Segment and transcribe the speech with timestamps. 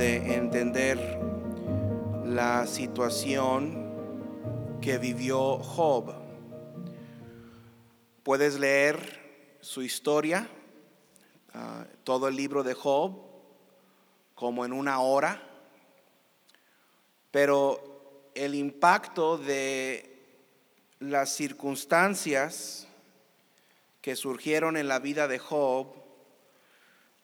[0.00, 0.98] de entender
[2.24, 6.14] la situación que vivió Job.
[8.22, 10.48] Puedes leer su historia,
[11.52, 13.14] ah, todo el libro de Job,
[14.34, 15.42] como en una hora,
[17.30, 20.16] pero el impacto de
[20.98, 22.88] las circunstancias
[24.00, 25.99] que surgieron en la vida de Job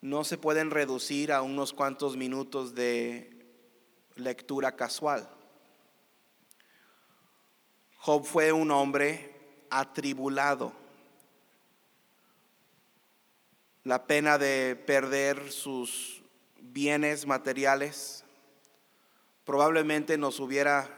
[0.01, 3.47] no se pueden reducir a unos cuantos minutos de
[4.17, 5.29] lectura casual.
[7.99, 9.35] Job fue un hombre
[9.71, 10.73] atribulado.
[13.85, 16.23] La pena de perder sus
[16.61, 18.25] bienes materiales
[19.45, 20.91] probablemente nos hubiera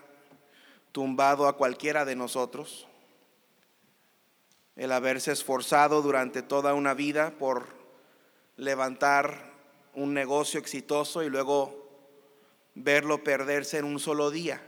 [0.92, 2.88] tumbado a cualquiera de nosotros.
[4.74, 7.77] El haberse esforzado durante toda una vida por
[8.58, 9.40] levantar
[9.94, 11.88] un negocio exitoso y luego
[12.74, 14.60] verlo perderse en un solo día.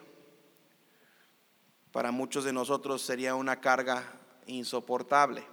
[1.93, 4.05] Para muchos de nosotros sería una carga
[4.47, 5.45] insoportable.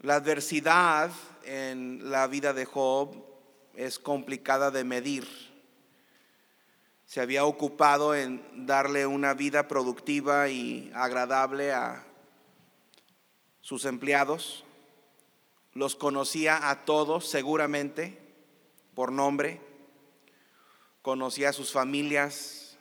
[0.00, 1.10] La adversidad
[1.44, 3.14] en la vida de Job
[3.74, 5.26] es complicada de medir.
[7.06, 12.04] Se había ocupado en darle una vida productiva y agradable a
[13.62, 14.64] sus empleados
[15.72, 18.18] los conocía a todos seguramente
[18.94, 19.60] por nombre,
[21.02, 22.76] conocía a sus familias.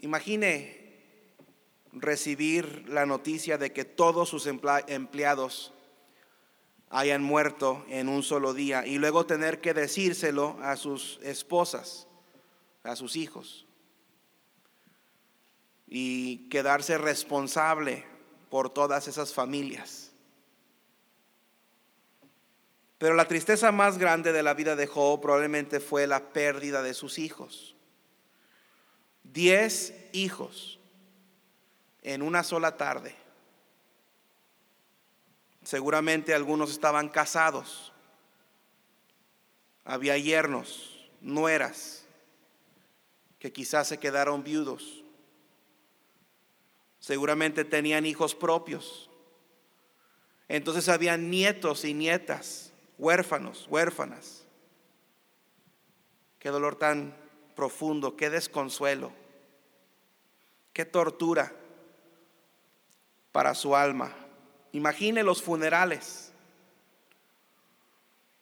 [0.00, 0.78] Imagine
[1.92, 5.72] recibir la noticia de que todos sus empleados
[6.90, 12.06] hayan muerto en un solo día y luego tener que decírselo a sus esposas,
[12.82, 13.66] a sus hijos
[15.86, 18.04] y quedarse responsable
[18.50, 20.12] por todas esas familias.
[22.98, 26.94] Pero la tristeza más grande de la vida de Job probablemente fue la pérdida de
[26.94, 27.76] sus hijos.
[29.22, 30.80] Diez hijos
[32.02, 33.14] en una sola tarde.
[35.62, 37.92] Seguramente algunos estaban casados.
[39.84, 42.04] Había yernos, nueras,
[43.38, 44.97] que quizás se quedaron viudos.
[47.08, 49.08] Seguramente tenían hijos propios.
[50.46, 54.44] Entonces había nietos y nietas, huérfanos, huérfanas.
[56.38, 57.16] Qué dolor tan
[57.56, 59.10] profundo, qué desconsuelo,
[60.74, 61.50] qué tortura
[63.32, 64.14] para su alma.
[64.72, 66.30] Imagine los funerales,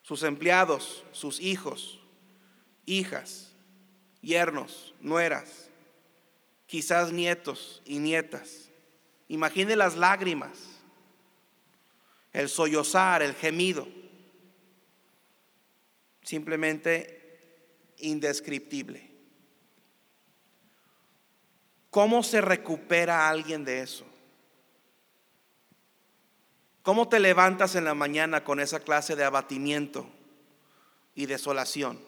[0.03, 2.00] sus empleados, sus hijos,
[2.84, 3.53] hijas,
[4.22, 5.66] yernos, nueras
[6.66, 8.69] quizás nietos y nietas.
[9.28, 10.59] Imagine las lágrimas,
[12.32, 13.88] el sollozar, el gemido.
[16.22, 17.16] Simplemente
[17.99, 19.10] indescriptible.
[21.91, 24.04] ¿Cómo se recupera alguien de eso?
[26.83, 30.09] ¿Cómo te levantas en la mañana con esa clase de abatimiento
[31.15, 32.00] y desolación?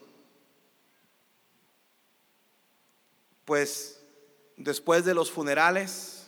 [3.45, 3.98] Pues
[4.59, 6.27] después de los funerales,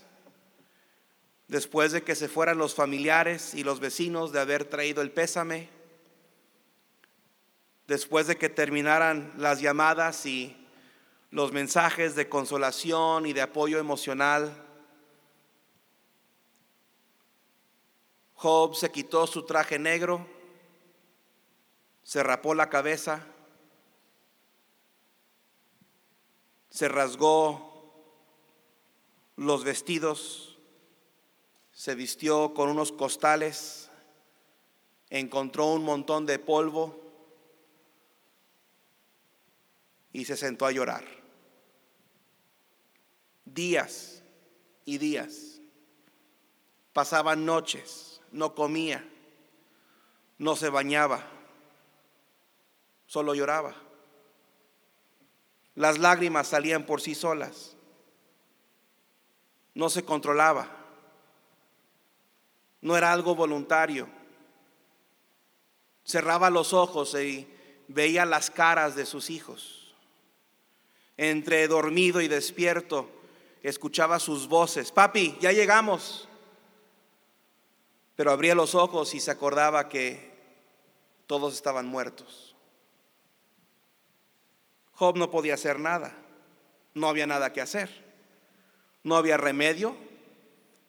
[1.48, 5.68] después de que se fueran los familiares y los vecinos de haber traído el pésame,
[7.88, 10.56] después de que terminaran las llamadas y
[11.32, 14.66] los mensajes de consolación y de apoyo emocional,
[18.34, 20.26] Job se quitó su traje negro,
[22.04, 23.26] se rapó la cabeza,
[26.70, 27.69] se rasgó
[29.40, 30.58] los vestidos,
[31.72, 33.88] se vistió con unos costales,
[35.08, 37.00] encontró un montón de polvo
[40.12, 41.06] y se sentó a llorar.
[43.46, 44.22] Días
[44.84, 45.62] y días.
[46.92, 49.08] Pasaban noches, no comía,
[50.36, 51.24] no se bañaba,
[53.06, 53.74] solo lloraba.
[55.76, 57.78] Las lágrimas salían por sí solas
[59.74, 60.68] no se controlaba.
[62.80, 64.08] No era algo voluntario.
[66.04, 67.46] Cerraba los ojos y
[67.88, 69.94] veía las caras de sus hijos.
[71.16, 73.10] Entre dormido y despierto,
[73.62, 74.90] escuchaba sus voces.
[74.90, 76.28] Papi, ya llegamos.
[78.16, 80.30] Pero abría los ojos y se acordaba que
[81.26, 82.56] todos estaban muertos.
[84.92, 86.14] Job no podía hacer nada.
[86.94, 88.09] No había nada que hacer.
[89.02, 89.96] No había remedio,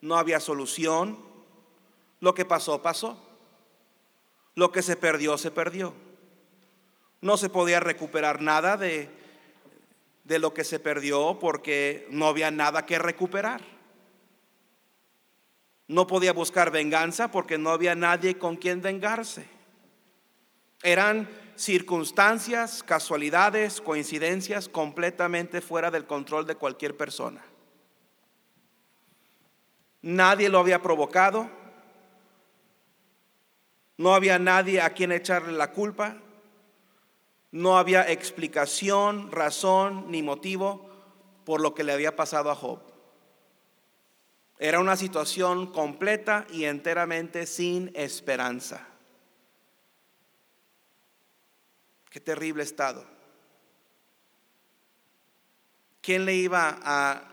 [0.02, 1.18] no había solución.
[2.20, 3.18] Lo que pasó, pasó.
[4.56, 5.94] Lo que se perdió, se perdió.
[7.22, 9.10] No se podía recuperar nada de,
[10.24, 13.62] de lo que se perdió porque no había nada que recuperar.
[15.88, 19.46] No podía buscar venganza porque no había nadie con quien vengarse.
[20.84, 27.44] Eran circunstancias, casualidades, coincidencias completamente fuera del control de cualquier persona.
[30.02, 31.50] Nadie lo había provocado.
[33.98, 36.18] No había nadie a quien echarle la culpa.
[37.52, 40.90] No había explicación, razón ni motivo
[41.46, 42.80] por lo que le había pasado a Job.
[44.58, 48.88] Era una situación completa y enteramente sin esperanza.
[52.10, 53.06] Qué terrible estado.
[56.02, 57.24] ¿Quién le iba a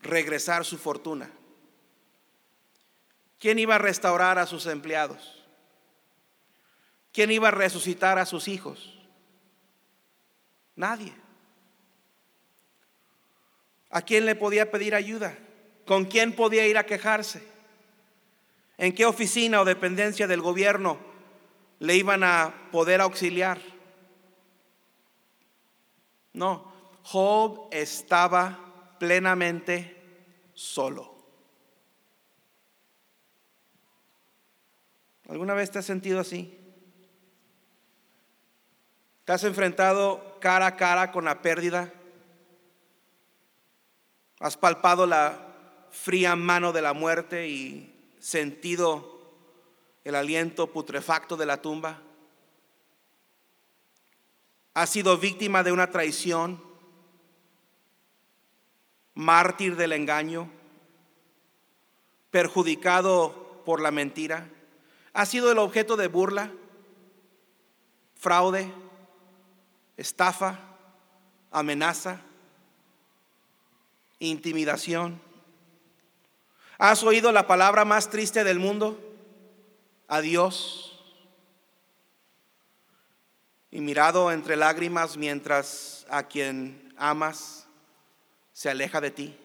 [0.00, 1.30] regresar su fortuna?
[3.38, 5.44] ¿Quién iba a restaurar a sus empleados?
[7.12, 8.98] ¿Quién iba a resucitar a sus hijos?
[10.76, 11.12] Nadie.
[13.90, 15.36] ¿A quién le podía pedir ayuda?
[15.86, 17.42] ¿Con quién podía ir a quejarse?
[18.76, 21.08] ¿En qué oficina o dependencia del gobierno
[21.80, 23.58] le iban a poder auxiliar.
[26.32, 29.96] No, Job estaba plenamente
[30.54, 31.17] solo.
[35.28, 36.58] ¿Alguna vez te has sentido así?
[39.26, 41.92] ¿Te has enfrentado cara a cara con la pérdida?
[44.40, 49.20] ¿Has palpado la fría mano de la muerte y sentido
[50.04, 52.00] el aliento putrefacto de la tumba?
[54.72, 56.62] ¿Ha sido víctima de una traición?
[59.12, 60.50] ¿Mártir del engaño?
[62.30, 64.48] ¿Perjudicado por la mentira?
[65.18, 66.52] ¿Ha sido el objeto de burla?
[68.14, 68.72] ¿Fraude?
[69.96, 70.60] ¿Estafa?
[71.50, 72.20] ¿Amenaza?
[74.20, 75.20] ¿Intimidación?
[76.78, 78.96] ¿Has oído la palabra más triste del mundo?
[80.06, 80.98] a Dios
[83.72, 87.66] y mirado entre lágrimas mientras a quien amas
[88.52, 89.36] se aleja de ti?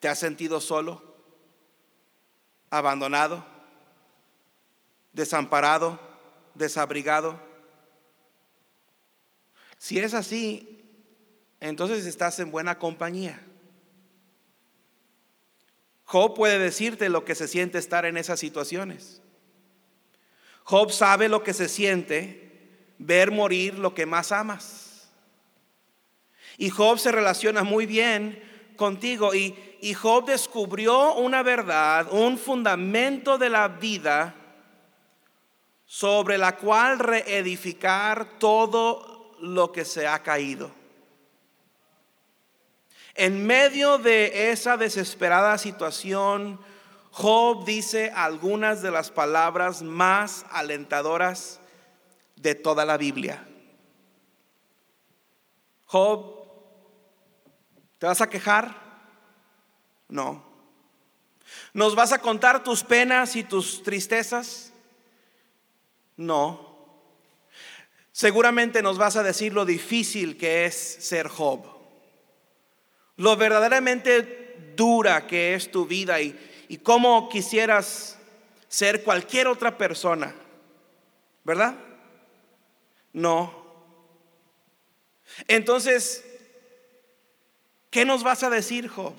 [0.00, 1.15] ¿Te has sentido solo,
[2.70, 3.44] abandonado,
[5.12, 5.98] desamparado,
[6.54, 7.40] desabrigado?
[9.78, 10.84] Si es así,
[11.60, 13.42] entonces estás en buena compañía.
[16.04, 19.20] Job puede decirte lo que se siente estar en esas situaciones.
[20.62, 22.46] Job sabe lo que se siente
[22.98, 25.10] ver morir lo que más amas.
[26.58, 28.42] Y Job se relaciona muy bien
[28.76, 34.34] contigo y, y Job descubrió una verdad, un fundamento de la vida
[35.84, 40.70] sobre la cual reedificar todo lo que se ha caído.
[43.14, 46.60] En medio de esa desesperada situación,
[47.12, 51.60] Job dice algunas de las palabras más alentadoras
[52.34, 53.46] de toda la Biblia.
[55.86, 56.44] Job,
[57.98, 58.85] ¿te vas a quejar?
[60.08, 60.44] No.
[61.72, 64.72] ¿Nos vas a contar tus penas y tus tristezas?
[66.16, 66.76] No.
[68.12, 71.76] Seguramente nos vas a decir lo difícil que es ser Job
[73.16, 78.18] lo verdaderamente dura que es tu vida y, y cómo quisieras
[78.68, 80.34] ser cualquier otra persona,
[81.44, 81.74] ¿verdad?
[83.12, 83.64] No.
[85.48, 86.24] Entonces,
[87.90, 89.14] ¿qué nos vas a decir, Job?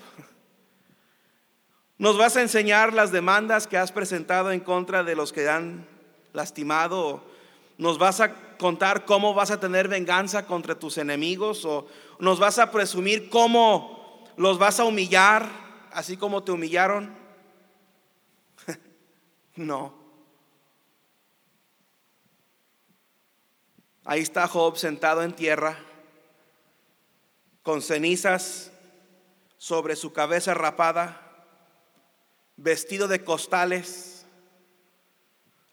[1.98, 5.86] ¿Nos vas a enseñar las demandas que has presentado en contra de los que han
[6.32, 7.24] lastimado?
[7.76, 11.64] ¿Nos vas a contar cómo vas a tener venganza contra tus enemigos?
[11.64, 11.86] ¿O
[12.20, 13.98] nos vas a presumir cómo
[14.38, 15.48] los vas a humillar,
[15.90, 17.12] así como te humillaron.
[19.56, 19.92] no.
[24.04, 25.76] Ahí está Job sentado en tierra,
[27.62, 28.70] con cenizas
[29.58, 31.27] sobre su cabeza rapada,
[32.58, 34.26] vestido de costales.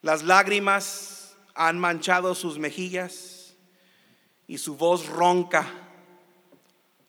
[0.01, 3.57] Las lágrimas han manchado sus mejillas
[4.47, 5.67] y su voz ronca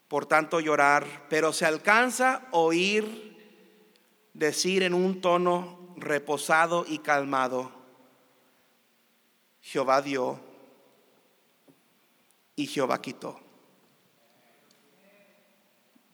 [0.08, 3.36] por tanto llorar, pero se alcanza a oír
[4.32, 7.72] decir en un tono reposado y calmado,
[9.60, 10.40] Jehová dio
[12.54, 13.40] y Jehová quitó.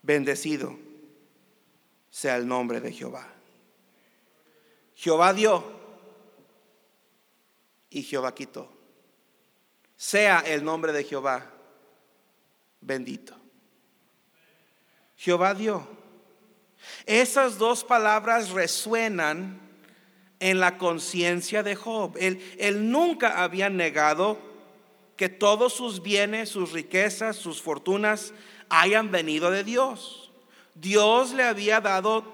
[0.02, 0.76] Bendecido
[2.11, 3.32] sea el nombre de Jehová.
[5.02, 5.64] Jehová dio
[7.90, 8.71] y Jehová quitó.
[9.97, 11.50] Sea el nombre de Jehová
[12.80, 13.35] bendito.
[15.16, 15.85] Jehová dio.
[17.04, 19.61] Esas dos palabras resuenan
[20.38, 22.16] en la conciencia de Job.
[22.21, 24.38] Él, él, nunca había negado
[25.16, 28.32] que todos sus bienes, sus riquezas, sus fortunas
[28.68, 30.30] hayan venido de Dios.
[30.76, 32.25] Dios le había dado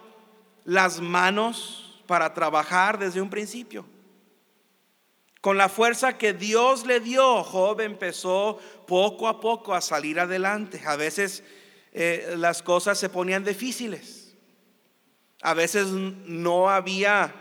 [0.67, 3.85] las manos para trabajar desde un principio.
[5.43, 10.83] Con la fuerza que Dios le dio, Job empezó poco a poco a salir adelante.
[10.87, 11.45] A veces
[11.93, 14.35] eh, las cosas se ponían difíciles.
[15.43, 17.33] A veces no había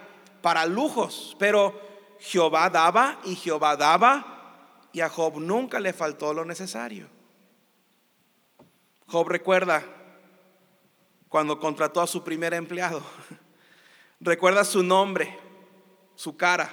[0.41, 1.81] para lujos, pero
[2.19, 7.07] Jehová daba y Jehová daba y a Job nunca le faltó lo necesario.
[9.07, 9.81] Job recuerda
[11.29, 13.01] cuando contrató a su primer empleado.
[14.19, 15.37] Recuerda su nombre,
[16.15, 16.71] su cara.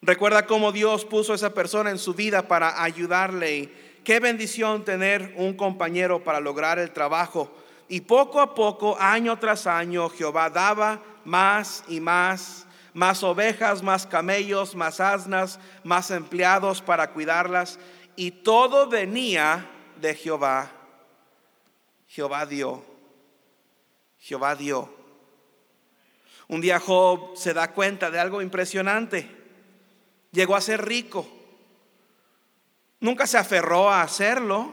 [0.00, 3.70] Recuerda cómo Dios puso a esa persona en su vida para ayudarle.
[4.02, 7.52] Qué bendición tener un compañero para lograr el trabajo.
[7.88, 14.06] Y poco a poco, año tras año, Jehová daba más y más, más ovejas, más
[14.06, 17.78] camellos, más asnas, más empleados para cuidarlas.
[18.16, 19.70] Y todo venía
[20.00, 20.72] de Jehová.
[22.08, 22.82] Jehová dio.
[24.18, 25.01] Jehová dio.
[26.52, 29.28] Un día Job se da cuenta de algo impresionante.
[30.32, 31.26] Llegó a ser rico
[33.02, 34.72] Nunca se aferró a hacerlo.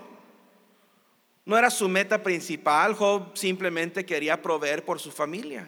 [1.46, 2.94] No era su meta principal.
[2.94, 5.68] Job simplemente quería proveer por su familia.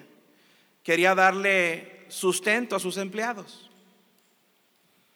[0.84, 3.72] Quería darle sustento a sus empleados.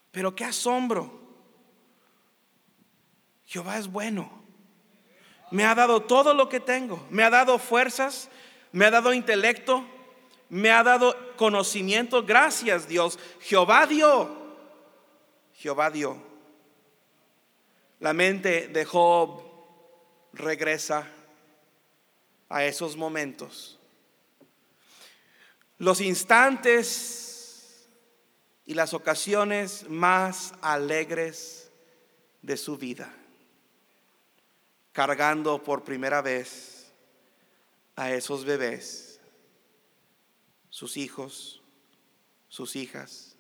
[0.09, 1.21] Pero qué asombro.
[3.45, 4.41] Jehová es bueno.
[5.51, 7.05] Me ha dado todo lo que tengo.
[7.11, 8.27] Me ha dado fuerzas.
[8.71, 9.85] Me ha dado intelecto.
[10.49, 12.23] Me ha dado conocimiento.
[12.23, 13.19] Gracias Dios.
[13.41, 14.29] Jehová dio.
[15.53, 16.21] Jehová dio.
[17.99, 19.41] La mente de Job
[20.33, 21.07] regresa
[22.49, 23.79] a esos momentos.
[25.77, 27.87] Los instantes
[28.65, 31.69] y las ocasiones más alegres
[32.41, 33.11] de su vida,
[34.91, 36.91] cargando por primera vez
[37.95, 39.14] a esos bebés,
[40.75, 41.61] sus hijos,
[42.49, 43.37] sus hijas,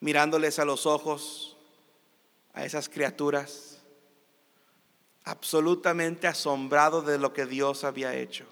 [0.00, 1.56] mirándoles a los ojos
[2.52, 3.80] a esas criaturas,
[5.24, 8.44] absolutamente asombrado de lo que Dios había hecho.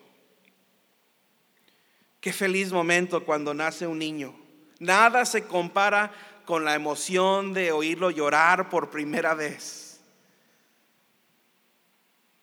[2.22, 4.34] Qué feliz momento cuando nace un niño.
[4.78, 6.14] Nada se compara
[6.46, 10.00] con la emoción de oírlo llorar por primera vez.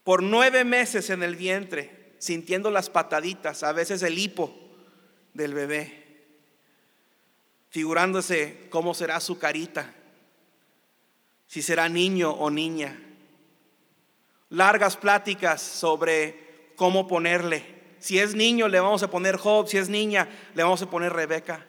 [0.03, 4.66] Por nueve meses en el vientre, sintiendo las pataditas, a veces el hipo
[5.37, 6.03] del bebé,
[7.69, 9.93] figurándose cómo será su carita
[11.47, 12.99] si será niño o niña.
[14.49, 17.77] Largas pláticas sobre cómo ponerle.
[17.99, 21.13] Si es niño le vamos a poner Job, si es niña le vamos a poner
[21.13, 21.65] Rebeca.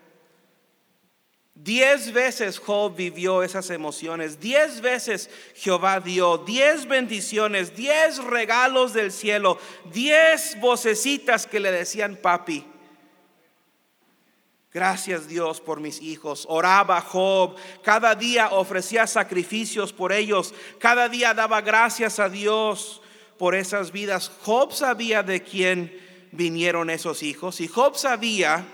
[1.55, 9.11] Diez veces Job vivió esas emociones, diez veces Jehová dio, diez bendiciones, diez regalos del
[9.11, 9.59] cielo,
[9.93, 12.65] diez vocecitas que le decían papi.
[14.73, 16.45] Gracias Dios por mis hijos.
[16.49, 17.57] Oraba Job.
[17.83, 20.55] Cada día ofrecía sacrificios por ellos.
[20.79, 23.01] Cada día daba gracias a Dios
[23.39, 24.31] por esas vidas.
[24.43, 25.99] Job sabía de quién
[26.33, 27.61] vinieron esos hijos.
[27.61, 28.67] Y Job sabía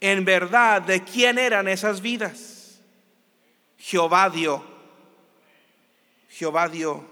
[0.00, 2.80] en verdad de quién eran esas vidas.
[3.78, 4.64] Jehová dio.
[6.28, 7.04] Jehová dio.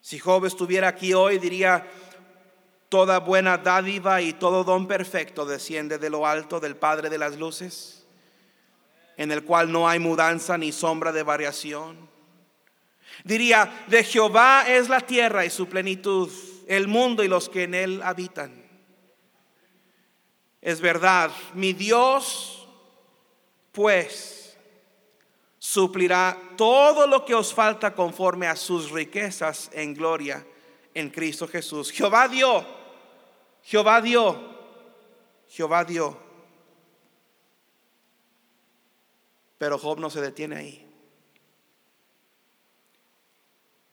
[0.00, 1.86] Si Job estuviera aquí hoy diría,
[2.94, 7.36] Toda buena dádiva y todo don perfecto desciende de lo alto del Padre de las
[7.36, 8.06] Luces,
[9.16, 12.08] en el cual no hay mudanza ni sombra de variación.
[13.24, 16.30] Diría, de Jehová es la tierra y su plenitud,
[16.68, 18.64] el mundo y los que en él habitan.
[20.60, 22.68] Es verdad, mi Dios,
[23.72, 24.56] pues,
[25.58, 30.46] suplirá todo lo que os falta conforme a sus riquezas en gloria
[30.94, 31.90] en Cristo Jesús.
[31.90, 32.83] Jehová dio
[33.64, 34.38] Jehová dio,
[35.48, 36.18] Jehová dio.
[39.56, 40.86] Pero Job no se detiene ahí.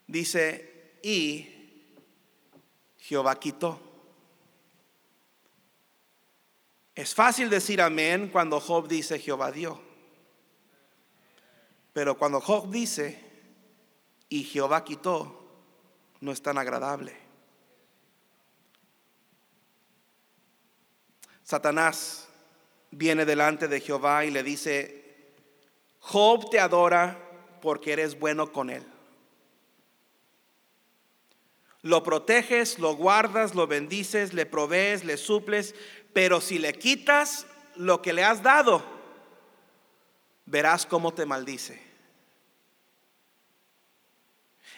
[0.07, 1.47] Dice, y
[2.97, 3.79] Jehová quitó.
[6.93, 9.81] Es fácil decir amén cuando Job dice Jehová dio.
[11.93, 13.23] Pero cuando Job dice
[14.27, 15.45] y Jehová quitó,
[16.19, 17.20] no es tan agradable.
[21.51, 22.29] Satanás
[22.91, 25.33] viene delante de Jehová y le dice,
[25.99, 27.19] Job te adora
[27.61, 28.85] porque eres bueno con él.
[31.81, 35.75] Lo proteges, lo guardas, lo bendices, le provees, le suples,
[36.13, 38.81] pero si le quitas lo que le has dado,
[40.45, 41.81] verás cómo te maldice.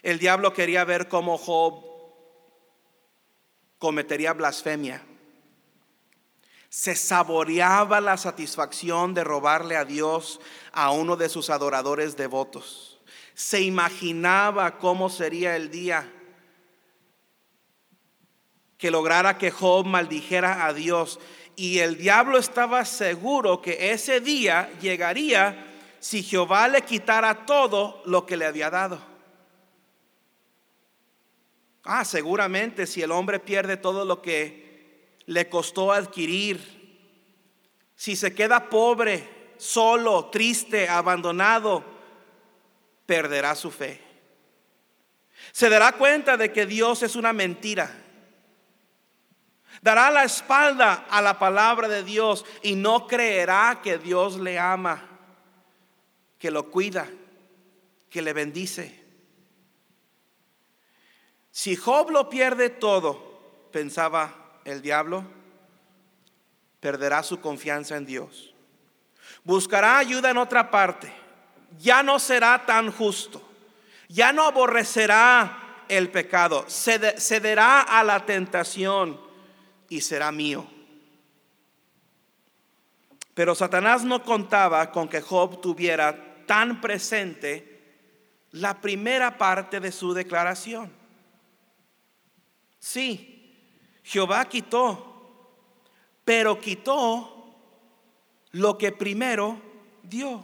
[0.02, 1.84] El diablo quería ver cómo Job
[3.78, 5.04] cometería blasfemia.
[6.74, 13.00] Se saboreaba la satisfacción de robarle a Dios a uno de sus adoradores devotos.
[13.36, 16.12] Se imaginaba cómo sería el día
[18.80, 21.20] que lograra que Job maldijera a Dios.
[21.56, 28.26] Y el diablo estaba seguro que ese día llegaría si Jehová le quitara todo lo
[28.26, 29.00] que le había dado.
[31.84, 34.63] Ah, seguramente si el hombre pierde todo lo que
[35.26, 36.84] le costó adquirir,
[37.96, 41.84] si se queda pobre, solo, triste, abandonado,
[43.06, 44.02] perderá su fe.
[45.52, 48.00] Se dará cuenta de que Dios es una mentira.
[49.82, 55.04] Dará la espalda a la palabra de Dios y no creerá que Dios le ama,
[56.40, 57.10] que lo cuida,
[58.10, 59.04] que le bendice.
[61.52, 65.26] Si Job lo pierde todo, pensaba el diablo,
[66.80, 68.54] perderá su confianza en Dios.
[69.44, 71.12] Buscará ayuda en otra parte.
[71.80, 73.42] Ya no será tan justo.
[74.08, 76.66] Ya no aborrecerá el pecado.
[76.68, 79.20] Cederá a la tentación
[79.90, 80.68] y será mío.
[83.34, 87.74] Pero Satanás no contaba con que Job tuviera tan presente
[88.52, 90.92] la primera parte de su declaración.
[92.78, 93.33] Sí,
[94.04, 95.12] Jehová quitó,
[96.26, 97.56] pero quitó
[98.52, 99.62] lo que primero
[100.04, 100.44] dio.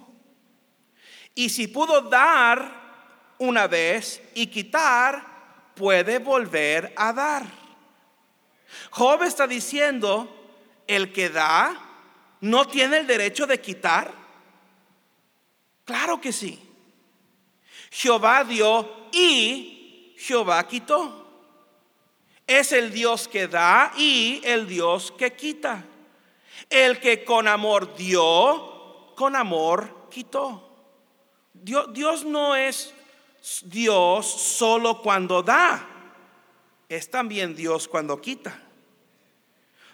[1.36, 7.46] Y si pudo dar una vez y quitar, puede volver a dar.
[8.92, 10.36] Job está diciendo,
[10.88, 11.80] el que da
[12.42, 14.12] no tiene el derecho de quitar.
[15.86, 16.60] Claro que sí.
[17.92, 21.29] Jehová dio y Jehová quitó
[22.50, 25.86] es el Dios que da y el Dios que quita.
[26.68, 30.68] El que con amor dio, con amor quitó.
[31.54, 32.92] Dios, Dios no es
[33.66, 35.88] Dios solo cuando da,
[36.90, 38.60] es también Dios cuando quita.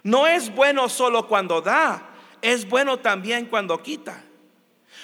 [0.04, 2.10] No es bueno solo cuando da,
[2.42, 4.24] es bueno también cuando quita.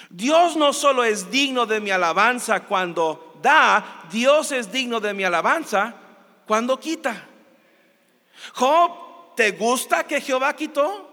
[0.08, 5.24] Dios no solo es digno de mi alabanza cuando da, Dios es digno de mi
[5.24, 5.94] alabanza
[6.46, 7.28] cuando quita.
[8.54, 11.08] Job, ¿te gusta que Jehová quitó?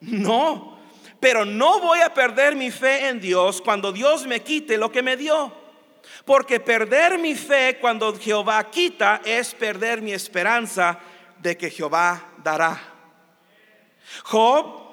[0.00, 0.78] No,
[1.20, 5.02] pero no voy a perder mi fe en Dios cuando Dios me quite lo que
[5.02, 5.52] me dio.
[6.24, 10.98] Porque perder mi fe cuando Jehová quita es perder mi esperanza
[11.38, 12.80] de que Jehová dará.
[14.24, 14.86] Job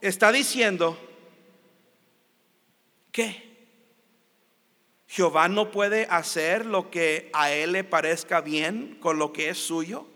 [0.00, 0.96] está diciendo
[3.10, 3.50] que
[5.08, 9.58] Jehová no puede hacer lo que a él le parezca bien con lo que es
[9.58, 10.06] suyo.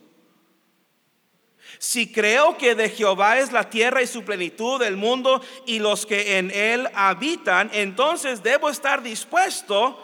[1.85, 6.07] Si creo que de Jehová es la tierra y su plenitud, el mundo y los
[6.07, 9.95] que en él habitan, entonces debo estar dispuesto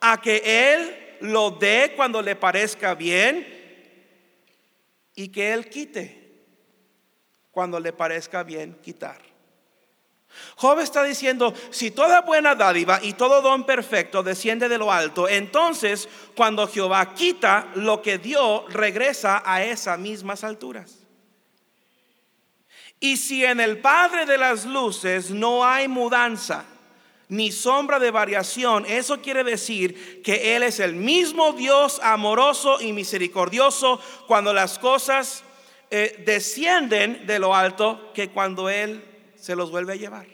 [0.00, 0.40] a que
[0.72, 3.46] Él lo dé cuando le parezca bien
[5.14, 6.32] y que Él quite
[7.50, 9.20] cuando le parezca bien quitar.
[10.56, 15.28] Job está diciendo, si toda buena dádiva y todo don perfecto desciende de lo alto,
[15.28, 20.97] entonces cuando Jehová quita lo que dio, regresa a esas mismas alturas.
[23.00, 26.64] Y si en el Padre de las Luces no hay mudanza
[27.28, 32.92] ni sombra de variación, eso quiere decir que Él es el mismo Dios amoroso y
[32.92, 35.44] misericordioso cuando las cosas
[35.90, 39.04] eh, descienden de lo alto que cuando Él
[39.36, 40.26] se los vuelve a llevar.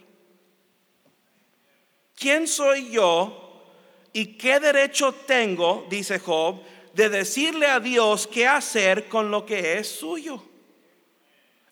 [2.16, 3.72] ¿Quién soy yo
[4.12, 6.62] y qué derecho tengo, dice Job,
[6.94, 10.42] de decirle a Dios qué hacer con lo que es suyo?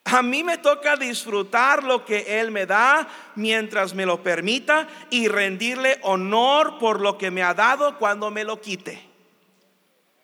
[0.04, 5.28] A mí me toca disfrutar lo que Él me da mientras me lo permita y
[5.28, 9.08] rendirle honor por lo que me ha dado cuando me lo quite.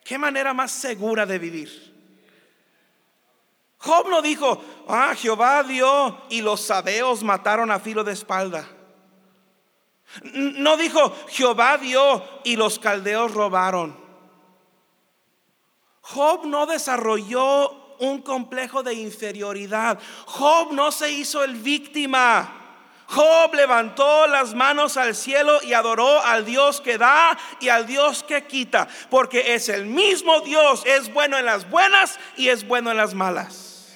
[0.04, 1.94] ¿Qué manera más segura de vivir?
[3.78, 8.68] Job no dijo, ah, Jehová dio y los sabeos mataron a filo de espalda.
[10.32, 13.96] No dijo, Jehová dio y los caldeos robaron.
[16.00, 19.98] Job no desarrolló un complejo de inferioridad.
[20.26, 22.58] Job no se hizo el víctima.
[23.08, 28.22] Job levantó las manos al cielo y adoró al Dios que da y al Dios
[28.22, 32.90] que quita, porque es el mismo Dios, es bueno en las buenas y es bueno
[32.90, 33.94] en las malas.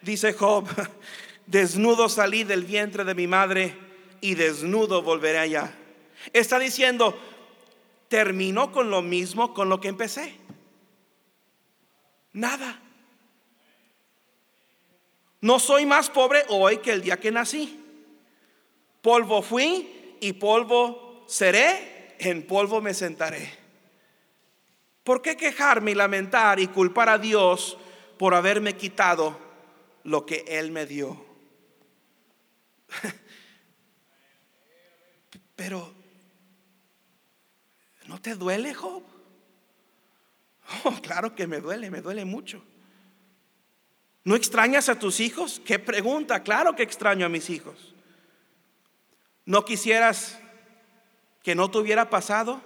[0.00, 0.66] Dice Job,
[1.46, 3.76] desnudo salí del vientre de mi madre
[4.22, 5.70] y desnudo volveré allá.
[6.32, 7.18] Está diciendo,
[8.08, 10.39] terminó con lo mismo con lo que empecé.
[12.32, 12.80] Nada.
[15.40, 17.78] No soy más pobre hoy que el día que nací.
[19.02, 23.58] Polvo fui y polvo seré, en polvo me sentaré.
[25.02, 27.78] ¿Por qué quejarme y lamentar y culpar a Dios
[28.18, 29.38] por haberme quitado
[30.04, 31.24] lo que Él me dio?
[35.56, 35.94] Pero,
[38.06, 39.02] ¿no te duele, Job?
[40.84, 42.62] Oh, claro que me duele, me duele mucho.
[44.24, 45.60] ¿No extrañas a tus hijos?
[45.64, 46.42] ¿Qué pregunta?
[46.42, 47.94] Claro que extraño a mis hijos.
[49.46, 50.38] ¿No quisieras
[51.42, 52.60] que no te hubiera pasado?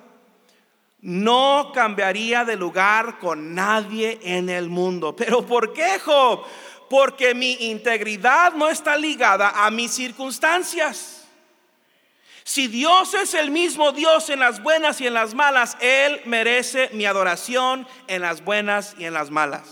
[1.01, 5.15] No cambiaría de lugar con nadie en el mundo.
[5.17, 6.45] ¿Pero por qué, Job?
[6.91, 11.14] Porque mi integridad no está ligada a mis circunstancias.
[12.45, 16.91] Si Dios es el mismo Dios en las buenas y en las malas, Él merece
[16.93, 19.63] mi adoración en las buenas y en las malas.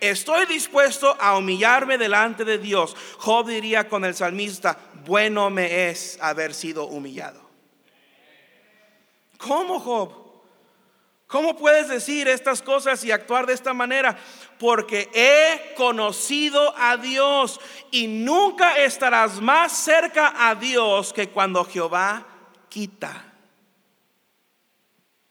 [0.00, 2.96] Estoy dispuesto a humillarme delante de Dios.
[3.18, 7.40] Job diría con el salmista, bueno me es haber sido humillado.
[9.38, 10.21] ¿Cómo, Job?
[11.32, 14.18] ¿Cómo puedes decir estas cosas y actuar de esta manera?
[14.58, 17.58] Porque he conocido a Dios
[17.90, 22.26] y nunca estarás más cerca a Dios que cuando Jehová
[22.68, 23.32] quita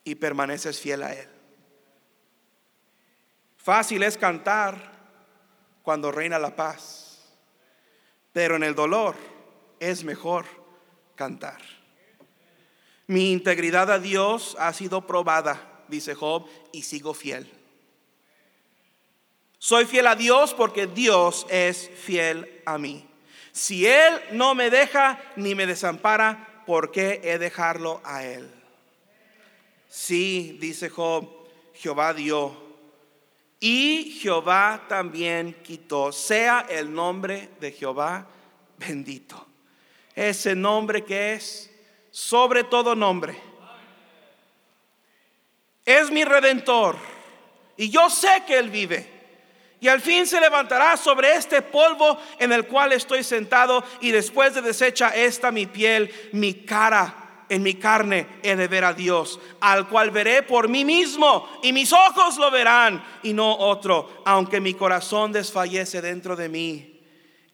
[0.03, 1.29] y permaneces fiel a Él.
[3.57, 4.91] Fácil es cantar
[5.83, 7.31] cuando reina la paz,
[8.33, 9.15] pero en el dolor
[9.79, 10.47] es mejor
[11.13, 11.61] cantar.
[13.05, 17.47] Mi integridad a Dios ha sido probada, dice Job, y sigo fiel.
[19.59, 23.07] Soy fiel a Dios porque Dios es fiel a mí.
[23.51, 28.49] Si Él no me deja ni me desampara, ¿por qué he dejarlo a Él?
[29.87, 31.29] Sí, dice Job,
[31.75, 32.55] Jehová dio
[33.59, 36.11] y Jehová también quitó.
[36.11, 38.27] Sea el nombre de Jehová
[38.79, 39.51] bendito
[40.15, 41.69] ese nombre que es
[42.11, 43.50] sobre todo nombre.
[45.99, 46.95] Es mi redentor
[47.75, 49.19] y yo sé que Él vive.
[49.81, 54.53] Y al fin se levantará sobre este polvo en el cual estoy sentado y después
[54.53, 59.39] de deshecha esta mi piel, mi cara en mi carne he de ver a Dios,
[59.59, 64.61] al cual veré por mí mismo y mis ojos lo verán y no otro, aunque
[64.61, 67.01] mi corazón desfallece dentro de mí.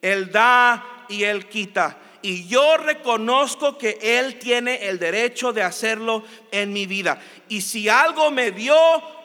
[0.02, 6.26] Él da y Él quita y yo reconozco que Él tiene el derecho de hacerlo
[6.52, 7.22] en mi vida.
[7.48, 8.76] Y si algo me dio,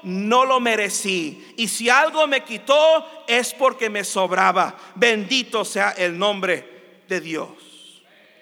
[0.04, 1.52] no lo merecí.
[1.56, 4.76] Y si algo me quitó, es porque me sobraba.
[4.94, 7.71] Bendito sea el nombre de Dios.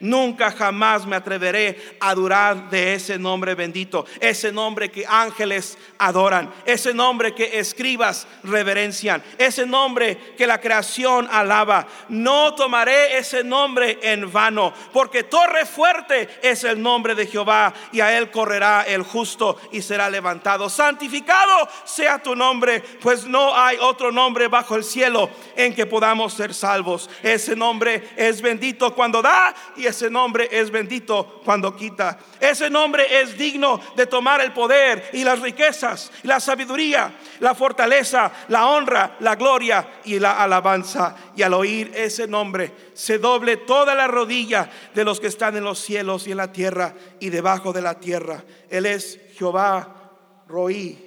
[0.00, 6.50] Nunca jamás me atreveré a durar de ese nombre bendito, ese nombre que ángeles adoran,
[6.64, 11.86] ese nombre que escribas reverencian, ese nombre que la creación alaba.
[12.08, 18.00] No tomaré ese nombre en vano, porque torre fuerte es el nombre de Jehová y
[18.00, 20.70] a él correrá el justo y será levantado.
[20.70, 26.32] Santificado sea tu nombre, pues no hay otro nombre bajo el cielo en que podamos
[26.32, 27.10] ser salvos.
[27.22, 32.18] Ese nombre es bendito cuando da y ese nombre es bendito cuando quita.
[32.40, 38.32] Ese nombre es digno de tomar el poder y las riquezas, la sabiduría, la fortaleza,
[38.48, 41.14] la honra, la gloria y la alabanza.
[41.36, 45.64] Y al oír ese nombre se doble toda la rodilla de los que están en
[45.64, 48.42] los cielos y en la tierra y debajo de la tierra.
[48.68, 50.12] Él es Jehová
[50.48, 50.98] Roí,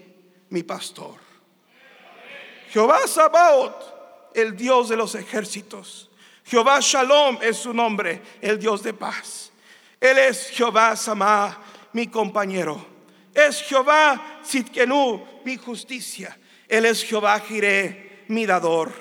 [0.49, 1.15] mi pastor.
[2.69, 6.09] Jehová Sabaoth, el Dios de los ejércitos.
[6.45, 9.51] Jehová Shalom es su nombre, el Dios de paz.
[9.99, 11.57] Él es Jehová Samá,
[11.93, 12.85] mi compañero.
[13.33, 16.37] Es Jehová Sitkenu, mi justicia.
[16.67, 18.91] Él es Jehová Jireh, mi dador.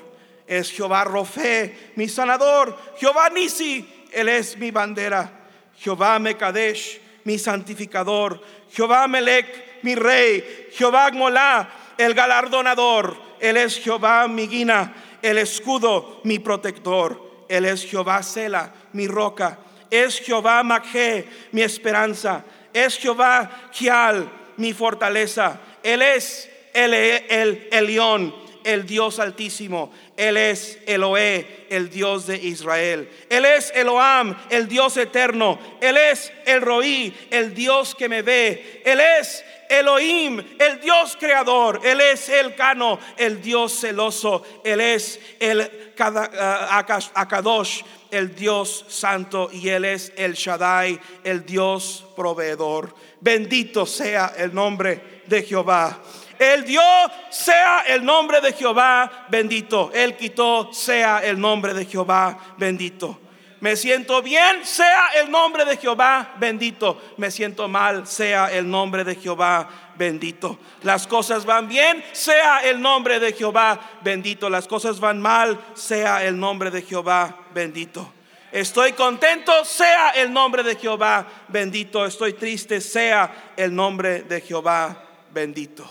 [0.47, 2.79] Es Jehová Rofe, mi sanador.
[2.99, 5.31] Jehová Nisi, Él es mi bandera.
[5.77, 8.41] Jehová Mekadesh, mi santificador.
[8.73, 10.69] Jehová Melech, mi rey.
[10.73, 13.17] Jehová Gmolá, el galardonador.
[13.41, 17.32] Él es Jehová mi guina, el escudo, mi protector.
[17.53, 19.59] Él es Jehová Sela, mi roca.
[19.91, 22.43] Es Jehová Macje, mi esperanza.
[22.73, 25.61] Es Jehová Kial, mi fortaleza.
[25.83, 28.35] Él es el, el, el león
[28.65, 29.93] el Dios altísimo.
[30.17, 33.09] Él es Eloé, el Dios de Israel.
[33.29, 35.59] Él es Eloam, el Dios eterno.
[35.81, 38.83] Él es el Roí, el Dios que me ve.
[38.85, 41.81] Él es Elohim, el Dios creador.
[41.83, 44.45] Él es el Cano, el Dios celoso.
[44.63, 49.49] Él es el ah, Akadosh, el Dios santo.
[49.51, 52.95] Y Él es el Shaddai, el Dios proveedor.
[53.21, 55.99] Bendito sea el nombre de Jehová.
[56.39, 56.83] El dio,
[57.31, 59.91] sea el nombre de Jehová bendito.
[59.95, 63.19] Él quitó, sea el nombre de Jehová bendito.
[63.63, 67.01] Me siento bien, sea el nombre de Jehová bendito.
[67.17, 70.59] Me siento mal, sea el nombre de Jehová bendito.
[70.83, 74.51] Las cosas van bien, sea el nombre de Jehová bendito.
[74.51, 78.13] Las cosas van mal, sea el nombre de Jehová bendito.
[78.51, 82.05] Estoy contento, sea el nombre de Jehová bendito.
[82.05, 85.89] Estoy triste, sea el nombre de Jehová bendito.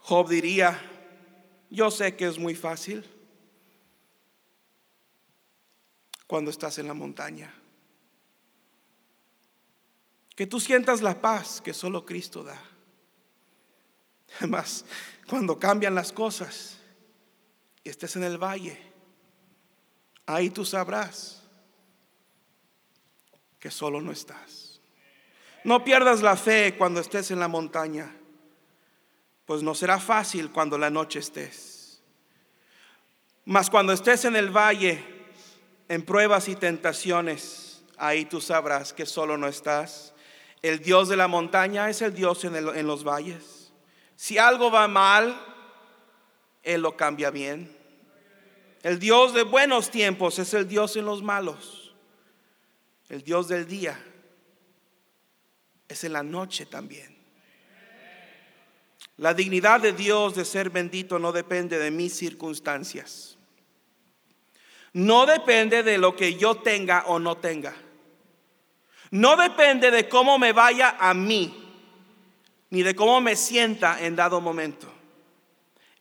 [0.00, 0.78] Job diría,
[1.70, 3.02] yo sé que es muy fácil
[6.28, 7.52] cuando estás en la montaña.
[10.36, 12.62] Que tú sientas la paz que solo Cristo da.
[14.36, 14.84] Además,
[15.28, 16.78] cuando cambian las cosas
[17.82, 18.78] y estés en el valle,
[20.26, 21.42] ahí tú sabrás
[23.58, 24.80] que solo no estás.
[25.64, 28.14] No pierdas la fe cuando estés en la montaña,
[29.46, 32.02] pues no será fácil cuando la noche estés.
[33.46, 35.17] Mas cuando estés en el valle,
[35.88, 40.12] en pruebas y tentaciones, ahí tú sabrás que solo no estás.
[40.60, 43.72] El Dios de la montaña es el Dios en, los valles.
[44.14, 45.40] Si algo va mal,
[46.62, 47.74] Él lo cambia bien.
[48.82, 51.94] El Dios de buenos tiempos es el Dios en los malos.
[53.08, 53.98] El Dios del día
[55.88, 57.16] es en la noche también.
[59.16, 63.37] La dignidad de Dios de ser bendito no depende de mis circunstancias
[64.98, 67.72] no depende de lo que yo tenga o no tenga.
[69.12, 71.54] No depende de cómo me vaya a mí,
[72.70, 74.92] ni de cómo me sienta en dado momento.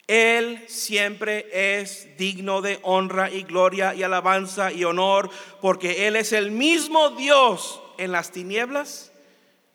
[0.08, 5.30] Él siempre es digno de honra y gloria y alabanza y honor,
[5.62, 9.12] porque Él es el mismo Dios en las tinieblas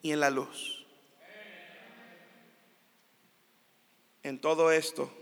[0.03, 0.85] y en la luz.
[4.25, 5.13] En todo esto,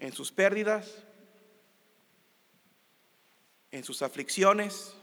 [0.00, 1.06] en sus pérdidas,
[3.76, 4.94] en sus aflicciones,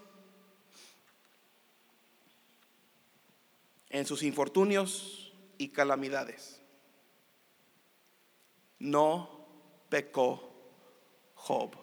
[3.90, 6.60] en sus infortunios y calamidades.
[8.80, 9.46] No
[9.90, 10.52] pecó
[11.36, 11.78] Job.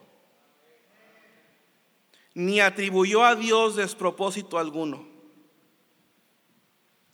[2.35, 5.09] Ni atribuyó a Dios despropósito alguno.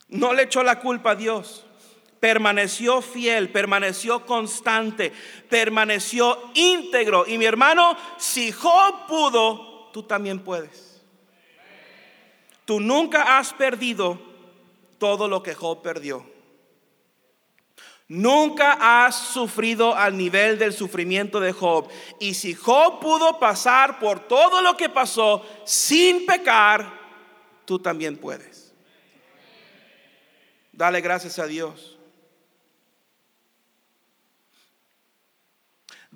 [0.07, 1.65] No le echó la culpa a Dios
[2.19, 5.11] permaneció fiel, permaneció constante,
[5.49, 7.25] permaneció íntegro.
[7.27, 11.01] Y mi hermano, si Job pudo, tú también puedes.
[12.65, 14.19] Tú nunca has perdido
[14.97, 16.25] todo lo que Job perdió.
[18.09, 21.89] Nunca has sufrido al nivel del sufrimiento de Job.
[22.19, 26.89] Y si Job pudo pasar por todo lo que pasó sin pecar,
[27.65, 28.73] tú también puedes.
[30.71, 31.96] Dale gracias a Dios.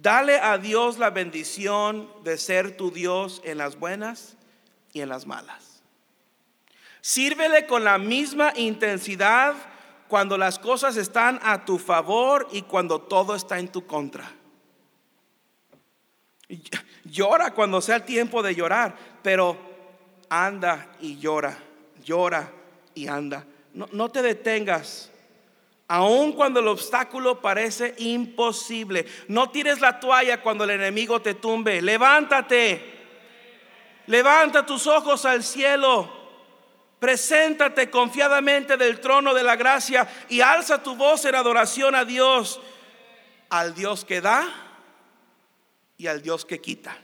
[0.01, 4.35] Dale a Dios la bendición de ser tu Dios en las buenas
[4.93, 5.83] y en las malas.
[7.01, 9.53] Sírvele con la misma intensidad
[10.07, 14.31] cuando las cosas están a tu favor y cuando todo está en tu contra.
[17.03, 19.55] Llora cuando sea el tiempo de llorar, pero
[20.29, 21.55] anda y llora,
[22.03, 22.51] llora
[22.95, 23.45] y anda.
[23.75, 25.10] No, no te detengas
[25.93, 29.05] Aun cuando el obstáculo parece imposible.
[29.27, 31.81] No tires la toalla cuando el enemigo te tumbe.
[31.81, 32.81] Levántate.
[34.07, 36.09] Levanta tus ojos al cielo.
[36.97, 42.61] Preséntate confiadamente del trono de la gracia y alza tu voz en adoración a Dios.
[43.49, 44.47] Al Dios que da
[45.97, 46.97] y al Dios que quita.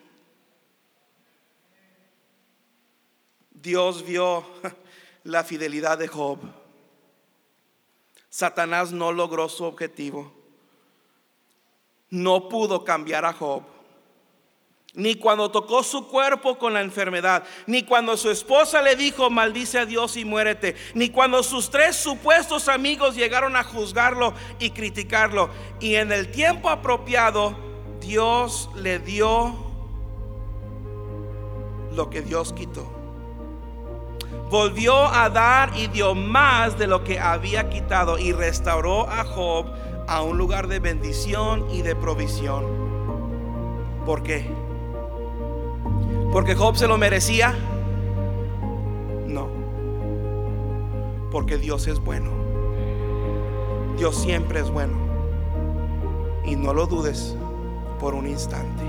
[3.52, 4.45] Dios vio
[5.26, 6.39] la fidelidad de Job.
[8.30, 10.32] Satanás no logró su objetivo.
[12.10, 13.63] No pudo cambiar a Job.
[14.94, 19.78] Ni cuando tocó su cuerpo con la enfermedad, ni cuando su esposa le dijo, maldice
[19.78, 25.52] a Dios y muérete, ni cuando sus tres supuestos amigos llegaron a juzgarlo y criticarlo.
[25.80, 27.56] Y en el tiempo apropiado,
[28.00, 29.56] Dios le dio
[31.92, 32.96] lo que Dios quitó
[34.49, 39.65] volvió a dar y dio más de lo que había quitado y restauró a Job
[40.07, 42.65] a un lugar de bendición y de provisión.
[44.05, 44.49] ¿Por qué?
[46.31, 47.55] ¿Porque Job se lo merecía?
[49.27, 49.49] No.
[51.31, 52.31] Porque Dios es bueno.
[53.97, 54.95] Dios siempre es bueno.
[56.45, 57.36] Y no lo dudes
[57.99, 58.83] por un instante.